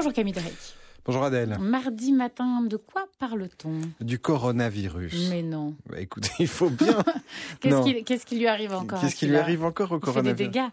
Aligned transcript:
Bonjour 0.00 0.14
Camille 0.14 0.32
Drake. 0.32 0.79
Bonjour 1.06 1.24
Adèle. 1.24 1.56
Mardi 1.60 2.12
matin, 2.12 2.62
de 2.62 2.76
quoi 2.76 3.06
parle-t-on? 3.18 3.80
Du 4.04 4.18
coronavirus. 4.18 5.28
Mais 5.30 5.42
non. 5.42 5.74
Bah, 5.88 5.98
écoutez, 5.98 6.30
il 6.38 6.46
faut 6.46 6.68
bien. 6.70 6.98
qu'est-ce, 7.60 8.26
qui, 8.26 8.36
lui 8.38 8.46
arrive 8.46 8.72
encore 8.74 9.00
Qu'est-ce 9.00 9.16
qui 9.16 9.26
lui 9.26 9.36
arrive 9.36 9.64
encore 9.64 9.92
au 9.92 9.96
il 9.96 10.00
coronavirus 10.00 10.36
fait 10.38 10.44
des 10.44 10.48
dégâts. 10.50 10.68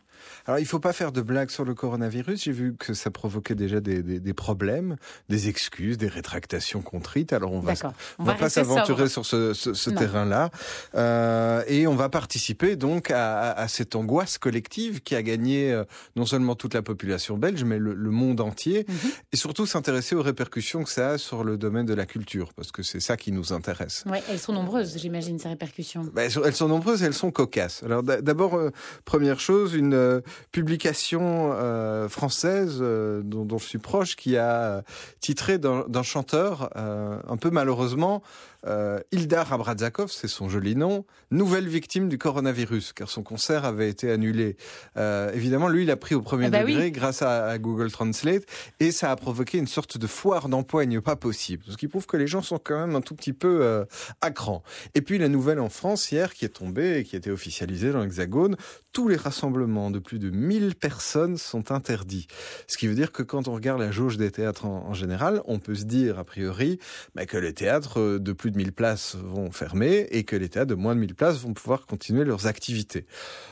Alors, 0.45 0.59
il 0.59 0.65
faut 0.65 0.79
pas 0.79 0.93
faire 0.93 1.11
de 1.11 1.21
blagues 1.21 1.49
sur 1.49 1.63
le 1.63 1.73
coronavirus. 1.73 2.43
J'ai 2.43 2.51
vu 2.51 2.75
que 2.75 2.93
ça 2.93 3.09
provoquait 3.09 3.55
déjà 3.55 3.79
des, 3.79 4.03
des, 4.03 4.19
des 4.19 4.33
problèmes, 4.33 4.97
des 5.29 5.47
excuses, 5.47 5.97
des 5.97 6.07
rétractations 6.07 6.81
contrites. 6.81 7.31
Alors, 7.33 7.53
on 7.53 7.59
va, 7.61 7.73
on 8.19 8.23
va 8.25 8.33
pas 8.33 8.49
s'aventurer 8.49 9.07
sur 9.09 9.25
ce, 9.25 9.53
ce, 9.53 9.73
ce 9.73 9.89
Non. 9.89 9.95
terrain-là. 9.97 10.49
Euh, 10.95 11.63
et 11.67 11.87
on 11.87 11.95
va 11.95 12.09
participer 12.09 12.75
donc 12.75 13.11
à, 13.11 13.39
à- 13.51 13.61
à 13.61 13.67
cette 13.69 13.95
angoisse 13.95 14.37
collective 14.37 15.01
qui 15.01 15.15
a 15.15 15.23
gagné 15.23 15.71
euh, 15.71 15.83
non 16.15 16.25
seulement 16.25 16.55
toute 16.55 16.73
la 16.73 16.81
population 16.81 17.37
belge, 17.37 17.63
mais 17.63 17.77
le, 17.79 17.93
le 17.93 18.09
monde 18.11 18.41
entier. 18.41 18.85
Mhm. 18.89 18.95
Et 19.31 19.37
surtout 19.37 19.65
s'intéresser 19.65 20.15
aux 20.17 20.21
répercussions 20.23 20.83
que 20.83 20.89
ça 20.89 21.11
a 21.11 21.17
sur 21.17 21.43
le 21.43 21.57
domaine 21.57 21.85
de 21.85 21.93
la 21.93 22.05
culture, 22.05 22.53
parce 22.53 22.71
que 22.71 22.83
c'est 22.83 22.99
ça 22.99 23.15
qui 23.17 23.31
nous 23.31 23.53
intéresse. 23.53 24.03
Ouais, 24.05 24.21
elles 24.29 24.39
sont 24.39 24.53
nombreuses, 24.53 24.97
j'imagine, 24.97 25.39
ces 25.39 25.47
répercussions. 25.49 26.03
Bah, 26.13 26.23
elles, 26.25 26.31
sont, 26.31 26.43
elles 26.43 26.55
sont 26.55 26.67
nombreuses, 26.67 27.03
elles 27.03 27.13
sont 27.13 27.31
cocasses. 27.31 27.83
Alors 27.83 28.03
d'a- 28.03 28.21
d'abord, 28.21 28.55
euh, 28.55 28.71
première 29.05 29.39
chose, 29.39 29.73
une 29.73 29.93
euh, 29.93 30.21
publication 30.51 31.51
euh, 31.53 32.09
française 32.09 32.79
dont, 32.79 33.45
dont 33.45 33.57
je 33.57 33.65
suis 33.65 33.77
proche 33.77 34.15
qui 34.15 34.37
a 34.37 34.83
titré 35.19 35.57
d'un 35.57 36.03
chanteur, 36.03 36.69
un 36.75 37.37
peu 37.37 37.49
malheureusement, 37.49 38.21
euh, 38.67 38.99
Ildar 39.11 39.51
Abradzakov, 39.53 40.11
c'est 40.11 40.27
son 40.27 40.49
joli 40.49 40.75
nom, 40.75 41.05
nouvelle 41.31 41.67
victime 41.67 42.09
du 42.09 42.17
coronavirus, 42.17 42.93
car 42.93 43.09
son 43.09 43.23
concert 43.23 43.65
avait 43.65 43.89
été 43.89 44.11
annulé. 44.11 44.57
Euh, 44.97 45.31
évidemment, 45.33 45.67
lui, 45.67 45.83
il 45.83 45.91
a 45.91 45.97
pris 45.97 46.15
au 46.15 46.21
premier 46.21 46.45
Ah 46.47 46.49
bah 46.49 46.63
degré 46.63 46.85
oui. 46.85 46.91
grâce 46.91 47.21
à, 47.21 47.47
à 47.47 47.57
Google 47.57 47.91
Translate, 47.91 48.43
et 48.79 48.91
ça 48.91 49.11
a 49.11 49.15
provoqué 49.15 49.57
une 49.57 49.67
sorte 49.67 49.97
de 49.97 50.07
foire 50.07 50.49
d'empoigne 50.49 51.01
pas 51.01 51.15
possible, 51.15 51.63
ce 51.67 51.77
qui 51.77 51.87
prouve 51.87 52.05
que 52.05 52.17
les 52.17 52.27
gens 52.27 52.41
sont 52.41 52.59
quand 52.59 52.79
même 52.79 52.95
un 52.95 53.01
tout 53.01 53.15
petit 53.15 53.33
peu 53.33 53.59
euh, 53.61 53.85
à 54.21 54.31
cran. 54.31 54.63
Et 54.95 55.01
puis 55.01 55.17
la 55.17 55.29
nouvelle 55.29 55.59
en 55.59 55.69
France 55.69 56.11
hier 56.11 56.33
qui 56.33 56.45
est 56.45 56.49
tombée 56.49 56.99
et 56.99 57.03
qui 57.03 57.15
a 57.15 57.19
été 57.19 57.31
officialisée 57.31 57.91
dans 57.91 58.01
l'Hexagone, 58.01 58.55
tous 58.91 59.07
les 59.07 59.15
rassemblements 59.15 59.91
de 59.91 59.99
plus 59.99 60.19
de 60.19 60.29
1000 60.29 60.75
personnes 60.75 61.37
sont 61.37 61.71
interdits. 61.71 62.27
Ce 62.67 62.77
qui 62.77 62.87
veut 62.87 62.95
dire 62.95 63.11
que 63.11 63.23
quand 63.23 63.47
on 63.47 63.53
regarde 63.53 63.79
la 63.79 63.91
jauge 63.91 64.17
des 64.17 64.31
théâtres 64.31 64.65
en, 64.65 64.87
en 64.87 64.93
général, 64.93 65.41
on 65.45 65.59
peut 65.59 65.75
se 65.75 65.83
dire 65.85 66.19
a 66.19 66.23
priori 66.23 66.79
bah, 67.15 67.25
que 67.25 67.37
les 67.37 67.53
théâtres 67.53 67.99
euh, 67.99 68.19
de 68.19 68.33
plus 68.33 68.51
de 68.51 68.56
1000 68.57 68.73
places 68.73 69.15
vont 69.15 69.51
fermer 69.51 70.07
et 70.11 70.23
que 70.23 70.35
les 70.35 70.49
théâtres 70.49 70.69
de 70.69 70.75
moins 70.75 70.95
de 70.95 70.99
1000 70.99 71.15
places 71.15 71.37
vont 71.37 71.53
pouvoir 71.53 71.85
continuer 71.85 72.25
leurs 72.25 72.47
activités. 72.47 73.05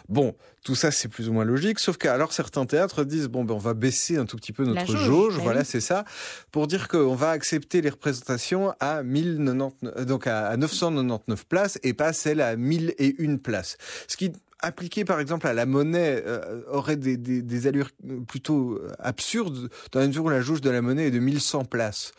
Bon, 0.10 0.36
tout 0.64 0.76
ça 0.76 0.92
c'est 0.92 1.08
plus 1.08 1.30
ou 1.30 1.34
moins 1.34 1.46
logique, 1.46 1.80
sauf 1.80 1.98
qu'alors 1.98 2.34
certains 2.34 2.66
théâtres 2.66 3.04
disent 3.04 3.28
bon 3.28 3.44
ben 3.44 3.54
on 3.54 3.60
va 3.60 3.74
baisser 3.74 4.18
un 4.18 4.26
tout 4.26 4.36
petit 4.36 4.52
peu 4.52 4.66
notre 4.66 4.86
jauge, 4.88 5.06
jauge, 5.06 5.38
bah 5.38 5.44
voilà 5.44 5.60
oui. 5.62 5.66
c'est 5.70 5.80
ça, 5.80 6.06
pour 6.52 6.68
dire 6.68 6.88
qu'on 6.88 7.16
va 7.16 7.30
accepter 7.30 7.82
les 7.82 7.90
représentations 7.90 8.74
à 8.80 9.04
1099, 9.04 9.74
euh, 9.98 10.06
donc 10.06 10.28
à 10.28 10.58
999 10.58 11.46
places 11.46 11.80
et 11.84 11.94
pas 11.94 12.14
celles 12.14 12.42
à 12.42 12.56
1001 12.56 13.38
places. 13.38 13.78
Ce 14.08 14.18
qui 14.18 14.32
appliqué 14.66 15.06
par 15.06 15.20
exemple 15.20 15.48
à 15.48 15.54
la 15.54 15.66
monnaie 15.66 16.22
euh, 16.26 16.62
aurait 16.68 16.98
des, 16.98 17.18
des, 17.18 17.42
des 17.42 17.68
allures 17.68 17.90
plutôt 18.28 18.80
absurdes 19.00 19.70
dans 19.92 20.00
la 20.00 20.08
mesure 20.08 20.26
où 20.26 20.30
la 20.30 20.42
jauge 20.42 20.62
de 20.62 20.70
la 20.70 20.82
monnaie 20.82 21.08
est 21.08 21.12
de 21.12 21.20
1100 21.20 21.66
places. 21.66 22.12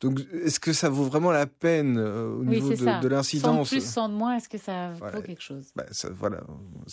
Donc 0.00 0.20
est-ce 0.44 0.60
que 0.60 0.72
ça 0.74 0.90
vaut 0.90 1.04
vraiment 1.04 1.30
la 1.30 1.46
peine 1.46 1.96
euh, 1.98 2.26
au 2.28 2.40
Oui, 2.40 2.48
niveau 2.56 2.70
de, 2.70 2.74
de 2.74 2.84
100 2.84 3.08
l'incidence 3.08 3.70
de 3.70 3.76
plus, 3.76 3.84
100 3.86 4.08
de 4.10 4.14
moins, 4.14 4.36
est-ce 4.36 4.48
que 4.50 4.58
ça 4.58 4.92
Voilà. 4.98 5.16
vaut 5.16 5.22
quelque 5.22 5.40
chose? 5.40 5.64
Bah, 5.76 5.84
ça, 5.92 6.08
voilà. 6.12 6.40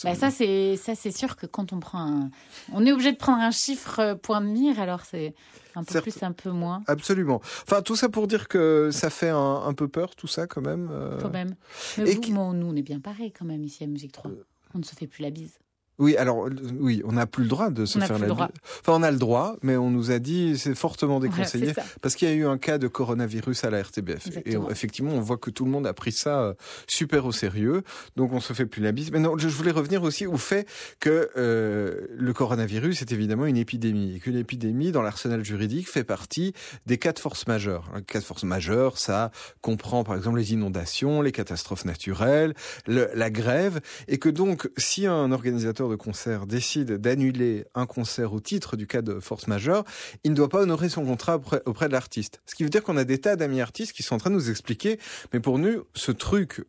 Bah, 0.04 0.16
ça, 0.16 0.32
c'est 0.32 0.78
ça, 0.78 0.96
c'est 0.96 1.12
sûr 1.12 1.36
que 1.36 1.46
quand 1.46 1.74
on 1.74 1.80
prend 1.82 2.00
un, 2.00 2.30
on 2.72 2.86
est 2.86 2.92
obligé 2.94 3.12
de 3.12 3.18
prendre 3.18 3.42
un 3.42 3.52
chiffre 3.52 4.00
euh, 4.00 4.16
point 4.16 4.40
de 4.40 4.46
mire, 4.48 4.80
alors 4.80 5.02
c'est 5.02 5.34
un 5.76 5.84
peu 5.84 5.94
Certes. 5.94 6.04
plus, 6.04 6.24
un 6.24 6.32
peu 6.32 6.52
moins, 6.52 6.84
Absolument. 6.88 7.42
Enfin, 7.64 7.82
tout 7.82 7.96
ça 7.98 8.08
pour 8.08 8.28
dire 8.28 8.48
que 8.48 8.90
ça 8.94 9.10
fait 9.10 9.30
un, 9.30 9.62
un 9.66 9.74
peu 9.74 9.88
peur, 9.90 10.16
tout 10.16 10.28
ça, 10.28 10.48
quand 10.48 10.62
même. 10.62 10.88
euh. 10.92 11.20
quand 11.22 11.32
même. 11.32 11.56
Mais 11.98 12.12
et 12.12 12.16
vous, 12.16 12.22
qui- 12.22 12.32
moi, 12.32 12.54
nous, 12.54 12.68
on 12.68 12.76
est 12.76 12.82
bien 12.84 13.00
pareil 13.02 13.34
quand 13.38 13.46
même 13.46 13.64
ici 13.64 13.84
à 13.84 13.88
Musique 13.88 14.12
3. 14.14 14.32
On 14.74 14.80
ne 14.80 14.84
se 14.84 14.96
fait 14.96 15.08
plus 15.08 15.22
la 15.22 15.30
bise. 15.30 15.60
Oui, 16.00 16.18
alors, 16.18 16.48
euh, 16.48 16.52
oui, 16.80 17.04
on 17.06 17.12
n'a 17.12 17.28
plus 17.28 17.44
le 17.44 17.50
droit 17.50 17.70
de 17.70 17.86
se 17.86 18.00
On 18.00 18.02
faire 18.02 18.18
la 18.18 18.28
droit. 18.28 18.50
Enfin, 18.80 18.94
on 18.94 19.04
a 19.04 19.12
le 19.12 19.18
droit, 19.18 19.56
mais 19.62 19.78
on 19.78 19.92
nous 19.92 20.10
a 20.10 20.18
dit, 20.20 20.58
c'est 20.58 20.74
fortement 20.74 21.20
déconseillé. 21.20 21.74
Parce 22.02 22.16
qu'il 22.16 22.28
y 22.28 22.32
a 22.32 22.34
eu 22.34 22.46
un 22.48 22.58
cas 22.58 22.78
de 22.80 22.88
coronavirus 22.88 23.64
à 23.66 23.70
la 23.70 23.82
RTBF. 23.84 24.26
Et 24.26 24.30
Exactement. 24.30 24.70
effectivement, 24.72 25.12
on 25.14 25.20
voit 25.20 25.38
que 25.38 25.52
tout 25.52 25.64
le 25.66 25.70
monde 25.72 25.86
a 25.86 25.94
pris 25.94 26.12
ça 26.12 26.42
euh, 26.42 26.54
super 26.88 27.26
au 27.26 27.32
sérieux. 27.32 27.84
Donc, 28.16 28.34
on 28.34 28.40
se 28.40 28.54
fait 28.54 28.66
plus 28.66 28.82
la 28.82 28.92
bise. 28.92 29.12
Mais 29.12 29.20
non, 29.20 29.38
je 29.38 29.48
voulais 29.50 29.70
revenir 29.72 30.02
aussi 30.02 30.26
au 30.26 30.38
fait 30.38 30.68
que 31.00 31.30
euh, 31.38 32.08
le 32.18 32.34
coronavirus 32.34 33.02
est 33.02 33.12
évidemment 33.12 33.46
une 33.46 33.58
épidémie. 33.58 34.16
Et 34.16 34.20
qu'une 34.20 34.38
épidémie, 34.38 34.92
dans 34.92 35.04
l'arsenal 35.04 35.46
juridique, 35.46 35.88
fait 35.90 36.04
partie 36.04 36.54
des 36.88 36.98
cas 36.98 37.14
de 37.14 37.20
force 37.20 37.46
majeure. 37.46 37.92
Un 37.94 38.02
cas 38.02 38.20
de 38.20 38.26
force 38.26 38.44
majeure, 38.44 38.98
ça 38.98 39.30
comprend 39.62 40.04
par 40.04 40.16
exemple 40.16 40.38
les 40.40 40.54
inondations, 40.54 41.22
les 41.22 41.32
catastrophes 41.32 41.86
naturelles, 41.86 42.56
le- 42.88 43.10
la 43.14 43.30
grève. 43.30 43.82
Et 44.08 44.18
que 44.18 44.30
donc, 44.30 44.68
si 44.78 45.06
un 45.06 45.32
organisateur 45.32 45.81
de 45.90 45.96
concert 45.96 46.46
décide 46.46 46.94
d'annuler 46.94 47.66
un 47.76 47.86
concert 47.86 48.34
au 48.34 48.40
titre 48.40 48.78
du 48.78 48.88
cas 48.88 49.02
de 49.02 49.20
force 49.20 49.48
majeure, 49.48 49.84
il 50.24 50.32
ne 50.32 50.36
doit 50.36 50.50
pas 50.50 50.62
honorer 50.62 50.90
son 50.90 51.06
contrat 51.06 51.40
auprès, 51.66 51.88
de 51.88 51.94
l'artiste. 51.94 52.42
Ce 52.46 52.56
qui 52.56 52.64
veut 52.64 52.70
dire 52.70 52.84
qu'on 52.84 52.98
a 52.98 53.04
des 53.04 53.20
tas 53.20 53.36
d'amis 53.36 53.62
artistes 53.62 53.94
qui 53.94 54.04
sont 54.04 54.16
en 54.16 54.18
train 54.18 54.30
de 54.30 54.36
nous 54.36 54.50
expliquer, 54.50 55.00
mais 55.34 55.40
pour 55.40 55.60
nous, 55.60 55.84
ce 55.94 56.12
truc 56.12 56.64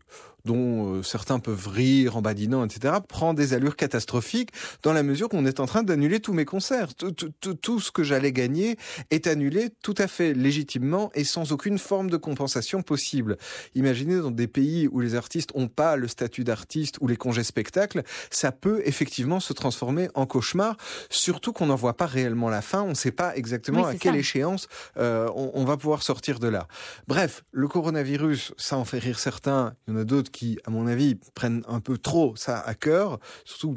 dont 0.44 0.96
euh, 0.96 1.02
certains 1.02 1.38
peuvent 1.38 1.68
rire 1.68 2.16
en 2.16 2.22
badinant, 2.22 2.64
etc., 2.64 2.94
prend 3.08 3.34
des 3.34 3.54
allures 3.54 3.76
catastrophiques 3.76 4.50
dans 4.82 4.92
la 4.92 5.02
mesure 5.02 5.28
qu'on 5.28 5.46
est 5.46 5.60
en 5.60 5.66
train 5.66 5.82
d'annuler 5.82 6.20
tous 6.20 6.32
mes 6.32 6.44
concerts. 6.44 6.94
Tout, 6.94 7.12
tout- 7.12 7.54
tout- 7.54 7.80
ce 7.80 7.90
que 7.90 8.02
j'allais 8.02 8.32
gagner 8.32 8.76
est 9.10 9.26
annulé 9.26 9.70
tout 9.82 9.94
à 9.98 10.06
fait 10.08 10.34
légitimement 10.34 11.10
et 11.14 11.24
sans 11.24 11.52
aucune 11.52 11.78
forme 11.78 12.10
de 12.10 12.16
compensation 12.16 12.82
possible. 12.82 13.36
Imaginez 13.74 14.18
dans 14.18 14.30
des 14.30 14.46
pays 14.46 14.88
où 14.90 15.00
les 15.00 15.14
artistes 15.14 15.54
n'ont 15.56 15.68
pas 15.68 15.96
le 15.96 16.08
statut 16.08 16.44
d'artiste 16.44 16.96
ou 17.00 17.06
les 17.08 17.16
congés 17.16 17.44
spectacles, 17.44 18.02
ça 18.30 18.52
peut 18.52 18.82
effectivement 18.84 19.40
se 19.40 19.52
transformer 19.52 20.08
en 20.14 20.26
cauchemar, 20.26 20.76
surtout 21.10 21.52
qu'on 21.52 21.66
n'en 21.66 21.76
voit 21.76 21.96
pas 21.96 22.06
réellement 22.06 22.48
la 22.50 22.62
fin, 22.62 22.82
on 22.82 22.88
ne 22.90 22.94
sait 22.94 23.10
pas 23.12 23.36
exactement 23.36 23.82
Oui, 23.84 23.90
à 23.90 23.94
quelle 23.96 24.14
ça. 24.14 24.18
échéance 24.18 24.68
euh, 24.96 25.28
on, 25.34 25.50
on 25.54 25.64
va 25.64 25.76
pouvoir 25.76 26.02
sortir 26.02 26.38
de 26.38 26.48
là. 26.48 26.66
Bref, 27.06 27.44
le 27.52 27.68
coronavirus, 27.68 28.52
ça 28.56 28.76
en 28.76 28.84
fait 28.84 28.98
rire 28.98 29.18
certains, 29.18 29.74
il 29.86 29.94
y 29.94 29.96
en 29.96 30.00
a 30.00 30.04
d'autres 30.04 30.30
qui, 30.32 30.58
à 30.64 30.70
mon 30.70 30.86
avis, 30.86 31.16
prennent 31.34 31.62
un 31.68 31.80
peu 31.80 31.98
trop 31.98 32.34
ça 32.36 32.58
à 32.58 32.74
cœur, 32.74 33.20
surtout 33.44 33.76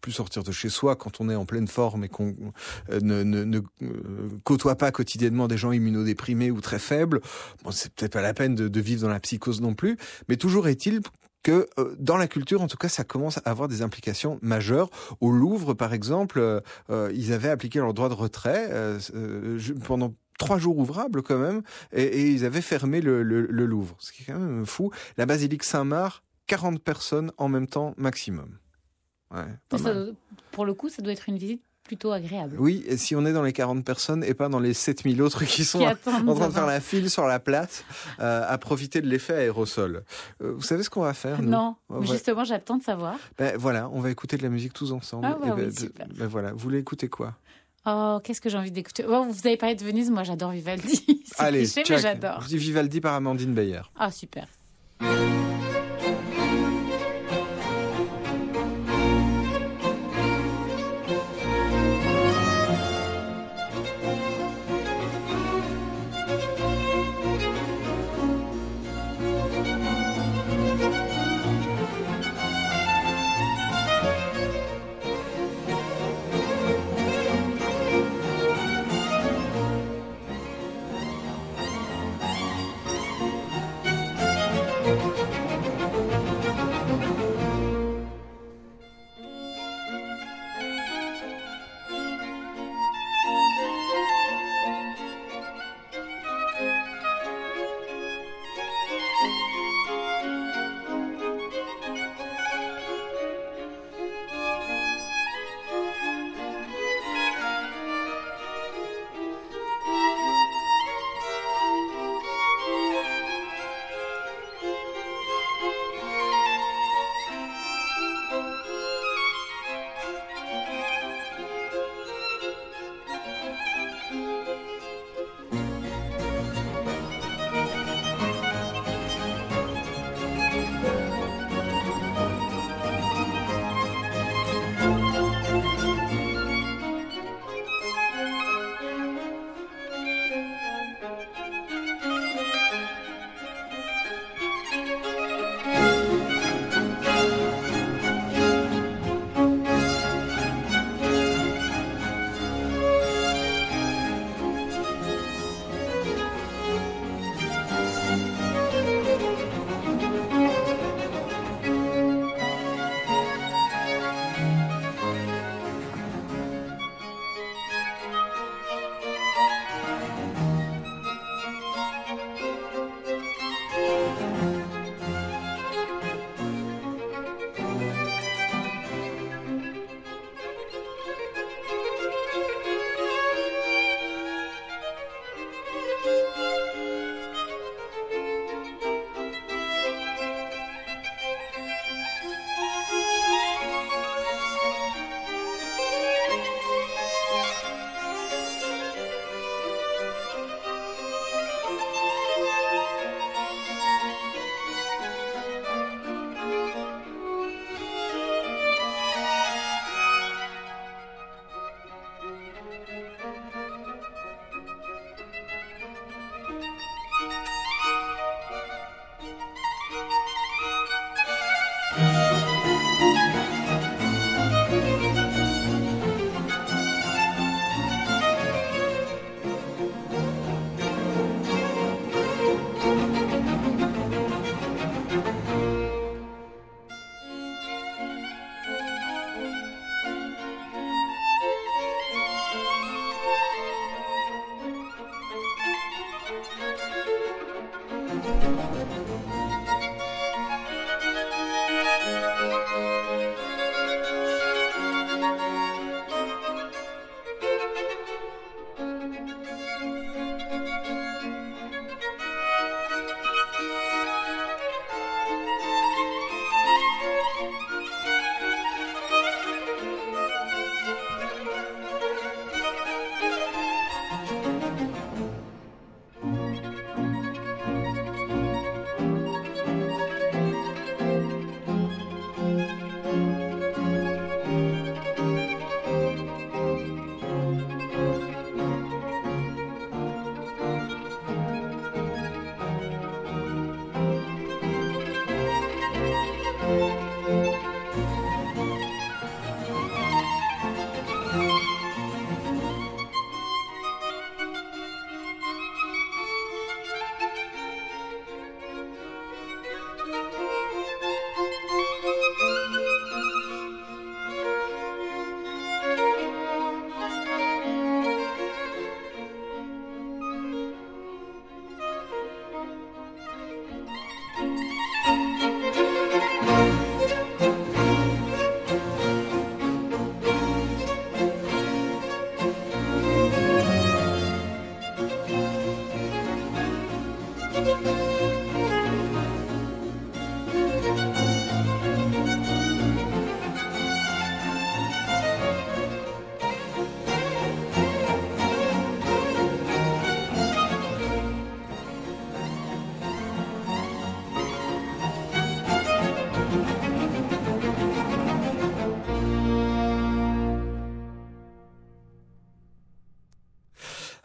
plus 0.00 0.12
sortir 0.12 0.42
de 0.44 0.52
chez 0.52 0.68
soi 0.68 0.96
quand 0.96 1.20
on 1.20 1.28
est 1.28 1.34
en 1.34 1.44
pleine 1.44 1.66
forme 1.66 2.04
et 2.04 2.08
qu'on 2.08 2.34
euh, 2.90 3.00
ne, 3.00 3.58
euh, 3.58 3.62
côtoie 4.44 4.76
pas 4.76 4.92
quotidiennement 4.92 5.48
des 5.48 5.56
gens 5.56 5.72
immunodéprimés 5.72 6.50
ou 6.50 6.60
très 6.60 6.78
faibles. 6.78 7.20
Bon, 7.64 7.70
c'est 7.70 7.92
peut-être 7.92 8.12
pas 8.12 8.22
la 8.22 8.34
peine 8.34 8.54
de, 8.54 8.80
vivre 8.80 9.02
dans 9.02 9.08
la 9.08 9.20
psychose 9.20 9.60
non 9.60 9.74
plus, 9.74 9.96
mais 10.28 10.36
toujours 10.36 10.68
est-il 10.68 11.00
que 11.42 11.66
euh, 11.78 11.94
dans 11.98 12.16
la 12.16 12.28
culture, 12.28 12.62
en 12.62 12.66
tout 12.68 12.76
cas, 12.76 12.88
ça 12.88 13.04
commence 13.04 13.38
à 13.38 13.42
avoir 13.44 13.68
des 13.68 13.82
implications 13.82 14.38
majeures. 14.42 14.90
Au 15.20 15.30
Louvre, 15.30 15.74
par 15.74 15.92
exemple, 15.92 16.62
ils 16.90 17.32
avaient 17.32 17.48
appliqué 17.48 17.78
leur 17.78 17.94
droit 17.94 18.08
de 18.08 18.14
retrait 18.14 18.68
euh, 18.70 19.58
pendant 19.84 20.14
trois 20.38 20.58
jours 20.58 20.78
ouvrables 20.78 21.22
quand 21.22 21.38
même, 21.38 21.62
et, 21.92 22.02
et 22.04 22.28
ils 22.30 22.44
avaient 22.44 22.60
fermé 22.62 23.00
le, 23.00 23.22
le, 23.22 23.42
le 23.46 23.66
Louvre, 23.66 23.96
ce 23.98 24.12
qui 24.12 24.22
est 24.22 24.26
quand 24.26 24.38
même 24.38 24.66
fou. 24.66 24.90
La 25.16 25.26
basilique 25.26 25.64
Saint-Marc, 25.64 26.22
40 26.46 26.80
personnes 26.82 27.32
en 27.38 27.48
même 27.48 27.66
temps 27.66 27.94
maximum. 27.96 28.58
Ouais, 29.34 29.42
pas 29.68 29.78
Ça 29.78 29.84
mal. 29.84 30.04
doit- 30.06 30.14
pour 30.52 30.64
le 30.64 30.74
coup, 30.74 30.88
ça 30.88 31.02
doit 31.02 31.12
être 31.12 31.28
une 31.28 31.38
visite 31.38 31.62
plutôt 31.82 32.10
agréable. 32.10 32.56
Oui, 32.58 32.84
et 32.88 32.96
si 32.96 33.14
on 33.14 33.24
est 33.26 33.32
dans 33.32 33.42
les 33.44 33.52
40 33.52 33.84
personnes 33.84 34.24
et 34.24 34.34
pas 34.34 34.48
dans 34.48 34.58
les 34.58 34.74
7000 34.74 35.22
autres 35.22 35.44
qui 35.44 35.64
sont 35.64 35.78
Qui 35.78 35.86
en 35.86 35.94
train 36.34 36.48
de 36.48 36.52
faire 36.52 36.66
la 36.66 36.80
file 36.80 37.08
sur 37.10 37.26
la 37.26 37.38
place 37.38 37.84
euh, 38.18 38.44
à 38.48 38.58
profiter 38.58 39.00
de 39.00 39.06
l'effet 39.06 39.34
aérosol. 39.34 40.02
Euh, 40.42 40.52
vous 40.52 40.62
savez 40.62 40.82
ce 40.82 40.90
qu'on 40.90 41.02
va 41.02 41.14
faire 41.14 41.40
nous? 41.42 41.48
Non, 41.48 41.76
ouais. 41.88 42.04
justement, 42.06 42.42
j'attends 42.42 42.76
de 42.78 42.82
savoir. 42.82 43.16
Ben 43.38 43.56
voilà, 43.56 43.88
on 43.92 44.00
va 44.00 44.10
écouter 44.10 44.36
de 44.36 44.42
la 44.42 44.48
musique 44.48 44.72
tous 44.72 44.90
ensemble. 44.90 45.28
Ah 45.30 45.38
bah 45.40 45.46
Et 45.46 45.50
oui, 45.52 45.62
ben, 45.62 45.70
super. 45.76 46.06
ben 46.12 46.26
voilà, 46.26 46.50
vous 46.52 46.58
voulez 46.58 46.78
écouter 46.78 47.08
quoi? 47.08 47.34
Oh, 47.86 48.18
qu'est-ce 48.22 48.40
que 48.40 48.48
j'ai 48.48 48.58
envie 48.58 48.72
d'écouter? 48.72 49.04
Oh, 49.08 49.26
vous 49.30 49.46
avez 49.46 49.56
parlé 49.56 49.76
de 49.76 49.84
Venise, 49.84 50.10
moi 50.10 50.24
j'adore 50.24 50.50
Vivaldi. 50.50 51.22
Allez, 51.38 51.62
cliché, 51.62 51.82
mais 51.88 51.98
j'adore. 51.98 52.40
Vivaldi 52.40 53.00
par 53.00 53.14
Amandine 53.14 53.54
Bayer. 53.54 53.82
Ah, 53.96 54.10
super. 54.10 54.48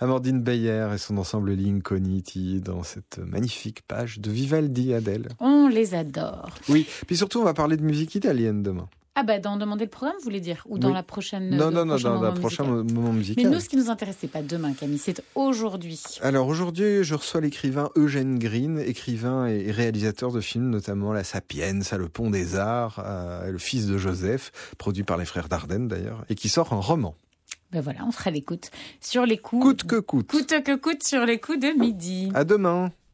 Amandine 0.02 0.42
Bayer 0.42 0.88
et 0.96 0.98
son 0.98 1.18
ensemble 1.18 1.54
Lincolnity 1.54 2.60
dans 2.60 2.82
cette 2.82 3.20
magnifique 3.20 3.84
page 3.88 4.20
de 4.20 4.32
Vivaldi 4.32 4.96
Adèle. 4.96 5.28
On 5.40 5.68
les 5.68 5.94
adore. 5.94 6.50
Oui, 6.70 6.88
puis 7.06 7.16
surtout 7.16 7.40
on 7.40 7.44
va 7.44 7.54
parler 7.54 7.78
de 7.78 7.84
musique 7.84 8.16
italienne 8.16 8.64
demain. 8.64 8.90
Ah 9.14 9.22
bah 9.22 9.38
dans 9.38 9.58
demander 9.58 9.84
le 9.84 9.90
programme, 9.92 10.16
vous 10.18 10.24
voulez 10.24 10.40
dire? 10.40 10.64
Ou 10.70 10.80
dans 10.80 10.88
Oui. 10.88 10.94
la 10.96 11.04
prochaine 11.04 11.50
Non, 11.52 11.68
le 11.68 11.76
non, 11.76 11.86
non, 11.86 11.98
dans 11.98 12.14
le 12.14 12.20
moment 12.20 12.34
prochain 12.34 12.64
musical? 12.64 12.96
moment 12.96 13.10
Mais 13.12 13.18
musical. 13.20 13.52
nous, 13.52 13.60
ce 13.60 13.70
qui 13.70 13.76
nous 13.78 13.90
intéresse, 13.92 14.16
c'est 14.22 14.32
pas 14.32 14.42
demain, 14.42 14.74
Camille, 14.74 14.98
c'est 14.98 15.22
aujourd'hui. 15.36 16.02
Alors 16.22 16.48
aujourd'hui, 16.48 17.04
je 17.04 17.14
reçois 17.14 17.42
l'écrivain 17.42 17.92
Eugène 17.96 18.40
Green, 18.40 18.80
écrivain 18.80 19.46
et 19.46 19.70
réalisateur 19.70 20.32
de 20.32 20.42
films, 20.42 20.70
notamment 20.72 21.14
La 21.14 21.24
Sapiens, 21.24 21.82
Le 21.96 22.08
Pont 22.08 22.32
des 22.32 22.56
Arts, 22.56 23.04
euh, 23.06 23.52
Le 23.52 23.58
Fils 23.60 23.86
de 23.86 24.00
Joseph, 24.00 24.52
produit 24.80 25.04
par 25.04 25.18
les 25.18 25.26
frères 25.26 25.48
Dardenne 25.50 25.88
d'ailleurs, 25.90 26.24
et 26.30 26.34
qui 26.36 26.50
sort 26.50 26.74
un 26.74 26.80
roman. 26.80 27.14
Ben 27.72 27.82
voilà, 27.82 28.00
on 28.06 28.12
fera 28.12 28.32
l'écoute 28.32 28.70
sur 29.00 29.26
les 29.26 29.38
coups. 29.38 29.64
Coûte 29.64 29.84
que 29.86 29.96
coûte. 30.00 30.28
Coûte 30.28 30.64
que 30.64 30.76
coûte 30.76 31.04
sur 31.04 31.26
les 31.26 31.40
coups 31.40 31.60
de 31.60 31.70
midi. 31.80 32.30
À 32.34 32.44
demain. 32.44 32.92